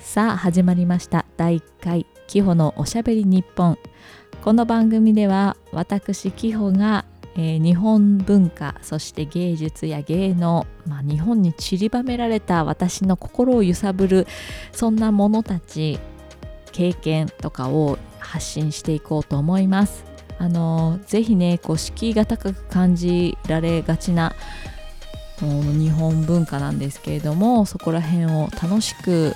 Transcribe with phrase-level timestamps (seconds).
[0.00, 1.26] さあ始まりました。
[1.36, 3.78] 第1回キホのおしゃべり日本。
[4.42, 7.04] この番組では私キホが、
[7.36, 14.26] えー日本文化そして芸術や芸能、まあ、日本に散りばめられた私の心を揺さぶる
[14.72, 16.00] そんなものたち
[16.72, 20.04] 経験とかを発信していこうと思います。
[20.38, 24.34] あのーぜひねこう敷居が高く感じられがちな
[25.40, 29.34] 日本文化なんですけれどもそこら辺を楽しく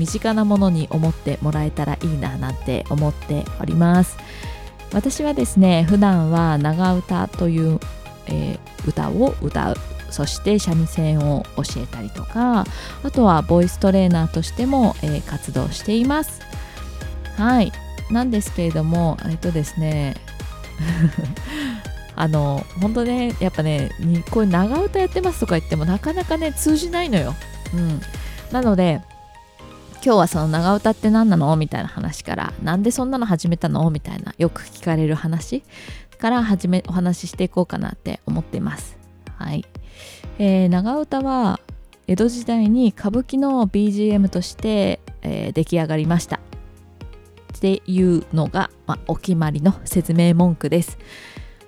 [0.00, 4.16] 身近なものに思ってもらえたらいいななんて思っております。
[4.92, 7.78] 私はですね普段は長唄という、
[8.26, 9.76] えー歌を歌う。
[10.10, 12.64] そして三味線を教えたりとか
[13.04, 16.40] あとはボイストレーナーとしても、えー活動しています。
[17.36, 17.72] はい。
[18.10, 20.14] なんですけれどもえっとですね
[22.16, 23.90] あの本当ねやっぱね
[24.30, 27.34] こういう長唄やってますとか言ってもなかなかね通じないのよ、
[27.74, 28.00] うん、
[28.50, 29.00] なので
[30.02, 31.54] 今日はその長唄って何なの？
[31.56, 33.90] みたいな話からなんでそんなの始めたの？
[33.90, 35.62] みたいなよく聞かれる話
[36.18, 38.96] から始めお話ししていこうかなって思っています。
[39.36, 39.64] はい、
[40.38, 41.60] えー長唄は
[42.06, 46.36] 江戸時代に歌舞伎の BGM として、えー出来上がりました。
[46.36, 50.96] っていうのが、まあ、お決まりの説明文句です。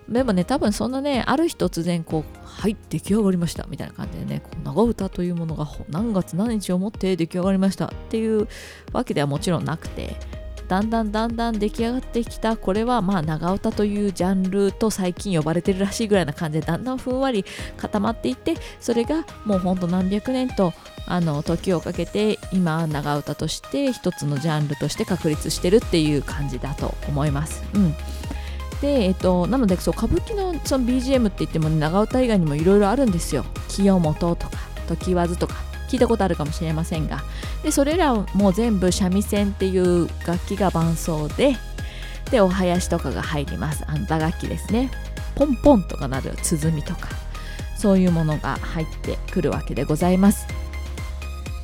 [0.09, 8.49] でもね多分そんなねある日突然こう「はい出来上がりました」みたいな感じでねこう長唄というものが何月何日をもって出来上がりましたっていう
[8.93, 10.17] わけではもちろんなくて
[10.69, 17.45] だんだんだんだん出来上がってきたこれはまあ長唄というジャンルと最近呼ばれてるらしいぐらいな感じでだんだんふんわり
[17.77, 20.73] 固まっていってそれがもうほんと何百年と
[21.07, 27.63] あの時をかけて今長唄として一つのジャンルとして確立してるっていう感じだと思います。
[27.75, 27.95] うん
[28.83, 33.45] で、えっと、なのでそう歌舞伎のその BGM って言っても、ね、長唄以外にもいろいろあるんですよ。
[33.69, 34.51] 清本とか
[34.89, 35.55] 時和とか
[35.89, 37.23] 聞いたことあるかもしれませんが。
[37.63, 41.57] でそれらも全部三味線っていう楽器が伴奏で
[42.33, 43.85] でお囃子とかが入ります。
[43.87, 44.91] あの打楽器ですね。
[45.37, 47.09] ポンポンとかなる鼓とか
[47.79, 50.62] そういうものが入ってくるわけでございます。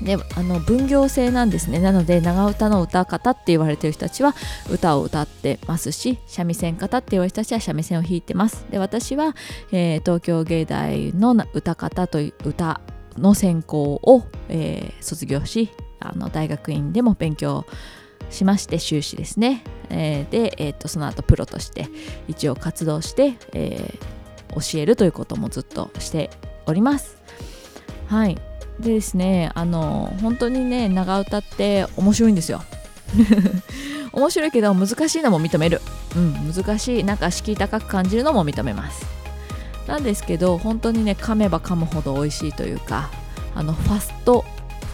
[0.03, 1.81] であの分業制なんですね。
[1.81, 4.34] なので長唄の歌方って言われてる人たちは
[4.70, 8.64] 歌を歌ってますし三味線方って言われる人たちは三味線を弾いてます。
[8.70, 9.34] で私は、
[9.72, 12.81] えー東京芸大の歌方という歌
[13.16, 15.70] の専攻を、えー卒業し
[16.00, 17.66] あの大学院でも勉強
[18.31, 21.88] しまして修士ですね、えーで、えーとその後プロとして
[22.28, 24.19] 一応活動して、えー
[24.54, 26.31] 教えるということもずっとして
[26.64, 27.19] おります。
[28.06, 28.38] はい。
[28.81, 32.62] でですねあの本当にね長唄って面白いんですよ。
[34.12, 35.81] 面白いけど難しいのも認める。
[36.16, 39.06] うん難しいなんか敷居高く感じるのも認めます。
[39.87, 43.11] なんですけど本当にね噛めば噛むほど美味しいというか
[43.55, 44.44] あのファスト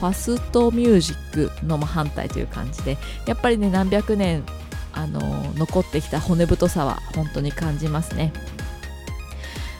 [0.00, 2.96] ファストミュージックの真反対という感じで
[3.26, 4.44] やっぱりね何百年
[4.92, 5.20] あの
[5.56, 8.32] 残ってきた骨太さは本当に感じますね。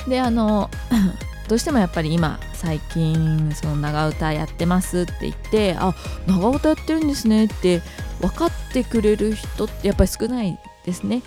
[0.08, 0.70] であの
[1.48, 5.94] どうしてもやっぱり今最近その長唄やってますって言ってあ
[6.26, 7.82] 長唄やってるんですねって
[8.22, 11.22] 分かってくれる人ってやっぱり少ないですね。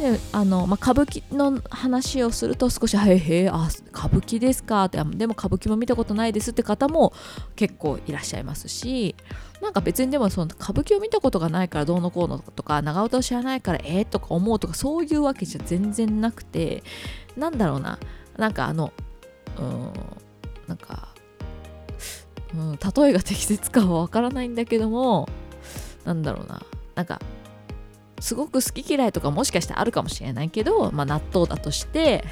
[0.00, 7.12] であの、まあ、歌舞伎の話をすると少し「へえへえあ歌舞伎ですか」ってでも歌舞伎も見たことないですって方も
[7.54, 9.14] 結構いらっしゃいますし
[9.62, 16.82] なんか別にでもその歌舞伎を見たことがないからどうのこうのとか長唄を知らないからえー、とか思うとかそういうわけじゃ全然なくて
[17.36, 18.00] なんだろうな。
[18.36, 18.92] なんかあの
[19.58, 19.92] うん
[20.70, 21.08] なんか、
[22.54, 25.28] うん、例えが適切かはわからないんだけども
[26.04, 26.62] なんだろうな。
[26.94, 27.20] なんか
[28.20, 32.22] すごく好き嫌いとかもしかしたらあるかもしれないけど、まあ、納豆だとして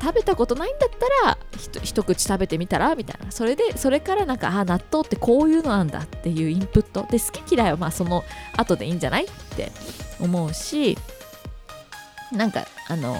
[0.00, 1.38] 食べたことないんだったら
[1.82, 3.30] 一口食べてみたらみたいな。
[3.32, 7.06] それでそれからなんかあ納豆ってこういうのなんだっていうインプット。
[7.10, 8.24] で好き嫌いはまあその
[8.56, 9.72] 後でいいんじゃないって
[10.20, 10.96] 思うし
[12.30, 13.16] なんかあの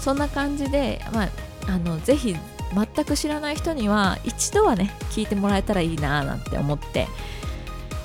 [0.00, 1.28] そんな感じで、まあ、
[1.68, 2.36] あのぜひ
[2.74, 7.06] 全く知らない人には一度はね聞いてもらえたらいいななんて思って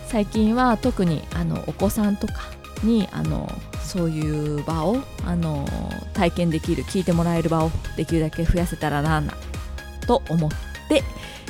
[0.08, 2.34] 最近は特にあのお子さんとか
[2.84, 3.52] にあの
[3.84, 5.66] そういう場をあの
[6.14, 9.24] 体験できる聞いてもらえる場をできるだけ増やせたらな
[10.06, 10.52] と思っ
[10.90, 11.04] て、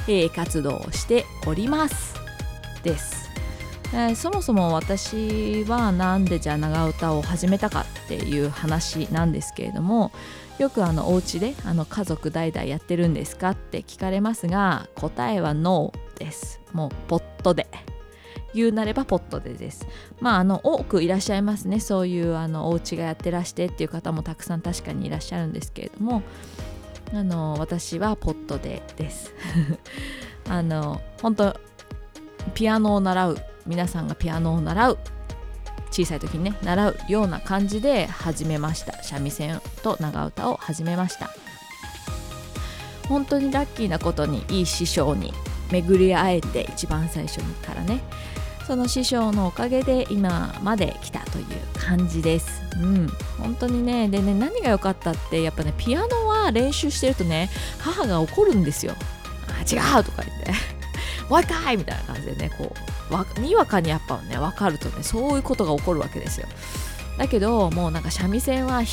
[0.08, 2.16] えー活動をしております。
[2.84, 3.27] です、
[3.94, 10.12] えーそもそも私はなんでじゃあ長唄を始めたかっていう話なんですけれども
[10.60, 16.60] よくあのお家であの家族代々やってるんですかって聞かれますが答えはノーです。
[16.74, 17.68] もうポットで。
[18.54, 19.88] 言うなればポットでです。
[20.20, 21.80] まああの多くいらっしゃいますね。
[21.80, 26.24] そういうあのお家がやってらしてっていう方もたくさん確かにいらっしゃるんですけれども
[27.14, 29.32] あの私はポットでです。
[30.50, 31.60] あの本当
[32.56, 33.38] ピアノを習う
[33.68, 34.98] 皆さんがピアノを習う
[35.92, 41.30] 小さい時にね習うような感じで始めました三味線と長唄を始めました
[43.08, 45.34] 本当にラッキーなことにいい師匠に
[45.72, 48.02] 巡り会えて一番最初からね
[48.66, 51.46] その師匠のおかげで今まで来たという
[51.80, 52.62] 感じです。
[52.76, 53.08] うん、
[53.40, 57.50] 本当にねでね何が良かったってやっぱねピアノは練習してるとね
[57.80, 58.94] 母が怒るんですよ。
[59.48, 60.52] あ違うとか言って
[61.30, 62.97] 「もう一回!」みたいな感じでねこう
[63.40, 66.48] にわかにやっぱね分かるとねそういうことが起こるわけですよ。
[67.18, 68.84] だけどもうなんか三味線は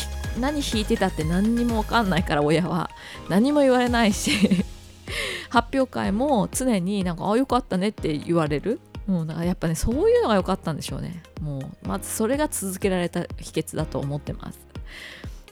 [0.41, 2.91] 何弾いてたって何にも分かんないから親は。
[3.29, 4.65] 何も言われないし
[5.51, 8.81] 発表会も常になんか「あよかったね」って言われる。
[9.07, 11.23] もうだからやっぱねそういうのが良かったんでしょうね。
[11.41, 14.59] もうまずそれが続けられた秘訣だと思ってます。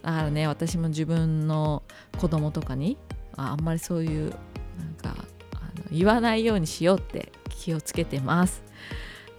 [0.02, 1.82] だからね私も自分の
[2.18, 2.96] 子供とかに
[3.36, 4.30] あんまりそういう
[4.78, 5.24] なんか
[5.90, 7.30] 言わないようにしようって
[7.62, 8.62] 気をつけてます。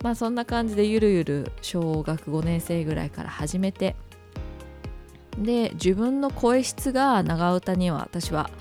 [0.01, 3.95] まあそんな感じでゆるゆる小学5年生ぐらいから始めて。
[5.37, 8.51] で自分の声質が長唄には私は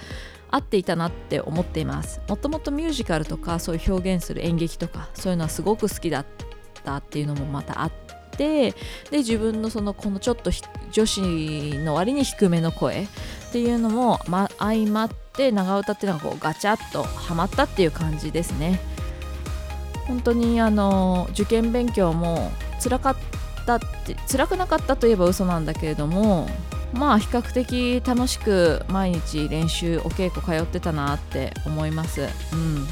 [0.51, 2.21] 合っていたなって思っています。
[2.29, 6.27] もともとミュージカルとかそういう表現する演劇とかそういうのはすごく好きだっ
[6.83, 7.93] たっていうのもまたあっ
[8.37, 8.75] て
[9.11, 10.51] で自分のそのこのちょっと
[10.91, 11.21] 女子
[11.85, 13.07] の割に低めの声っ
[13.53, 18.81] ていうのも、ま、相まって長唄っていうのがこうガチャッとはまったっていう感じですね。
[20.07, 22.51] 本当にあの受験勉強も
[22.83, 23.17] 辛かっ
[23.67, 26.49] たって辛くなかったといえば嘘なんだけれども
[26.93, 32.29] まあ比較的楽しく毎日練習お稽古通ってたなって思います。
[32.53, 32.87] うん、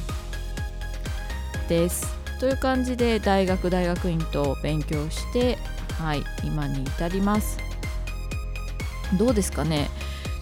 [1.69, 5.59] ですという感じで大学大学院と勉強して
[5.99, 7.59] はい今に至ります。
[9.19, 9.91] どうですかね？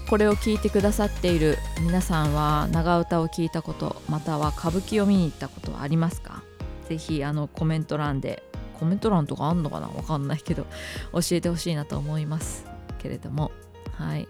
[0.09, 6.43] これを聞いてくださっている皆さんは長唄を聞いたことまたは歌舞伎を見に行ったことはありますか？
[6.89, 8.43] ぜひあのコメント欄で
[8.79, 9.89] コメント欄とかあんのかな？
[9.89, 10.67] わかんないけど
[11.13, 12.65] 教えてほしいなと思います
[12.99, 13.51] けれども。
[13.93, 14.29] はい。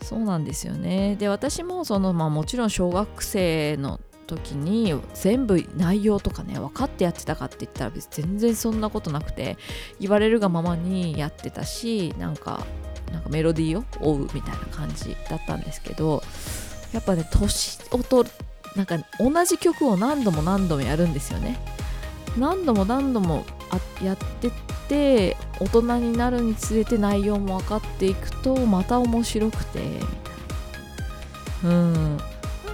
[0.00, 1.16] そうなんですよね。
[1.16, 9.56] で私もそのまあもちろん小学生の時に全部内容とかね分かってやってたかって言ったら別に全然そんなことなくて
[9.98, 12.64] 言われるがままにやってたしなんか
[13.10, 16.22] なんかメロディーを追うみたいな感じだったんですけど
[16.92, 18.34] やっぱね年を取る
[18.78, 21.58] なんか同じ曲を何度も何度もやるんですよね。
[22.38, 23.44] 何度も何度も
[24.00, 24.50] やってっ
[24.88, 29.80] て大人になるにつれて内容も分かっていくとまた面白くて
[31.64, 32.18] うん。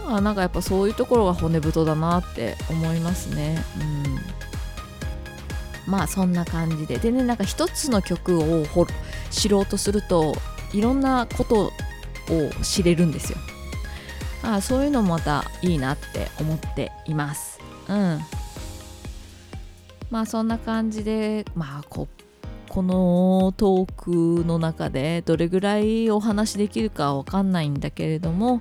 [0.07, 3.65] なんかやっぱそういうところが骨太だなって思いますね。
[5.87, 5.91] うん。
[5.91, 6.99] まあそんな感じで。
[6.99, 8.67] でねなんか一つの曲を
[9.31, 10.37] 知ろうとすると
[10.75, 11.71] いろんなことを
[12.63, 13.39] 知れるんですよ。
[14.45, 17.59] あそういうのもまたいいなって思っています。
[17.89, 18.21] うん。
[20.11, 22.09] まあそんな感じでまあこ
[22.69, 23.93] このトー
[24.41, 28.61] クの中でどれぐらいお話できるかわかんないんだけれども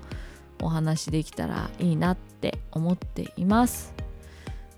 [0.61, 3.93] お話できたらいいなって思っています。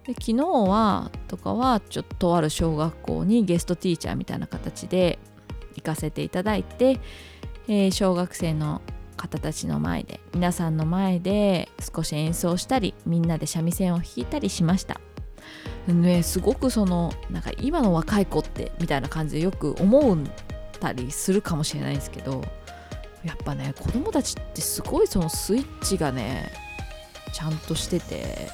[0.05, 5.19] で昨日はとかはちょっととある小学校にゲストティーチャーみたいな形で
[5.75, 6.99] 行かせていただいて、
[7.67, 8.81] えー、小学生の
[9.15, 14.99] 方たちの前で皆さんの前で少し演奏したりみんなで三味線を弾いたりしました。
[15.87, 20.17] ねすごくそのなんか今の若い子ってみたいな感じでよく思っ
[20.79, 22.43] たりするかもしれないですけど
[23.23, 26.51] やっぱね子供たちってすごいそのスイッチがね
[27.33, 28.49] ちゃんとしてて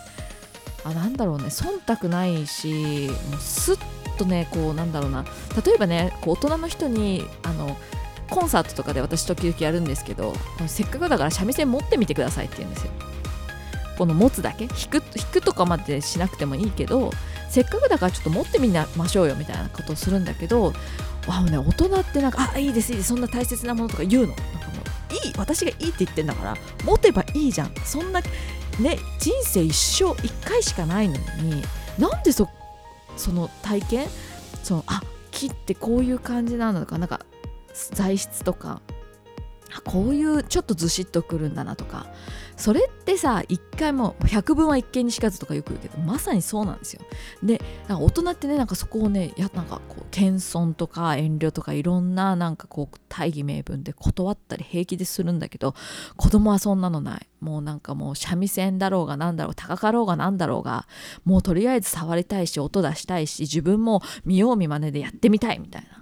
[0.84, 3.77] あなんだろうね忖度ないしもうスッ
[4.18, 5.24] とねこうなんだろうな。
[5.65, 7.77] 例えばねこう大人の人にあの
[8.32, 10.34] コンサートとかで私時々やるんですけど
[10.66, 12.92] せっかくだから三味線持ってみてくださいって言うんですよ。
[13.98, 14.66] この持つだけ？
[14.68, 17.12] 弾く弾くとかまでしなくてもいいけど
[17.50, 20.74] せっかくだからちょっと持ってみましょうよみたいなことをするんだけど
[21.28, 24.30] あね大人ってなんかあいいですいいですそんな大切なものとか言うの？
[24.30, 27.76] なんかもういい私がいいって言ってんだから持てばいいじゃん。
[27.86, 31.62] そんなね人生一生一回しかないのに
[32.00, 32.50] なんでそ
[33.18, 34.08] その体験？
[34.64, 36.98] そのあ木ってこういう感じなのか？
[36.98, 37.20] なんか
[37.74, 38.82] 材質とか
[39.86, 42.08] こういうちょっとずしっとくるんだなとか
[42.58, 47.01] それってさ一回も百聞は一見にしかずとかよく言うけどまさにそうなんですよ。
[47.42, 55.74] で大人ってねなんかそこをねやなんかこう謙遜とか遠慮とかいろんななんかこう大義名分で断ったり平気でするんだけど
[56.18, 57.28] 子供はそんなのない。
[57.40, 60.88] もうなんかもう三味線だろうがなんだろう高かろうがなんだろうが
[61.24, 66.00] もうとりあえず触りたいし音出したいし自分も見よう見まねでやってみたいみたいな。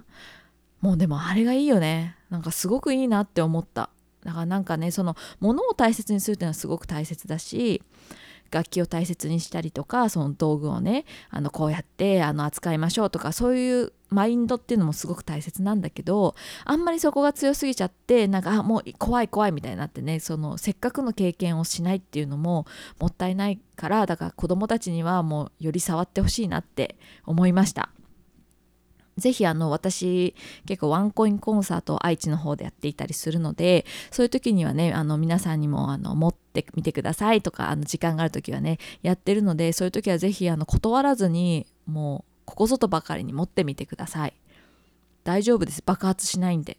[0.80, 3.90] もうでもあれがいいよねなんかすごくいいなって思った
[4.24, 7.82] だからなんかねその物を大切にするっていうのはすごく大切だし
[8.50, 16.34] 楽器を大切にしたりとかその道具をねあのこうやってあの扱いましょうとかそういうマインドっていうのもすごく大切なんだけど
[16.64, 22.66] あんまりそこが強すぎちゃってなんかあもう怖い怖いみたいになってねそのせっかくの経験をしないっていうのも
[22.98, 27.90] もったいないからだから子どもたちにはもうより触ってほしいなって思いました。
[29.20, 30.34] ぜひあの私
[30.66, 44.34] 結構ワンコインコンサートを愛知の方でやっていたりするのでそういう時にはねあの皆さんにもあの持ってみてくださいとかあの時間がある時はねやってるのでそういう時はぜひあの断らずにもうここぞとばかりに持ってみてください。
[45.22, 45.82] 大丈夫です。
[45.84, 46.78] 爆発しないんで。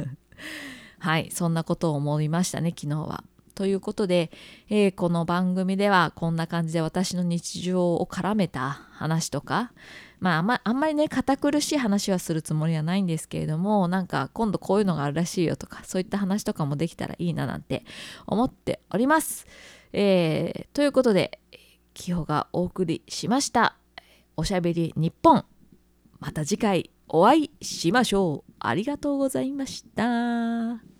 [0.98, 1.30] はい。
[1.30, 3.24] そんなことを思いましたね昨日は。
[3.58, 4.30] ということで、
[4.70, 9.72] えー、この番組ではこんな感じで私の日常を絡めた話とか
[10.20, 17.84] まああんまあんまりね堅苦しい話はするつもりはないんですけれどもなんか今度こういうのがあるらしいよとかそういった話とかもできたらいいななんて
[18.28, 19.48] 思っております。
[19.92, 21.40] えー、ということで
[21.94, 23.74] キヨがお送りしました
[24.36, 25.44] おしゃべり日本
[26.20, 30.97] また次回お会いしましょうありがとうございました。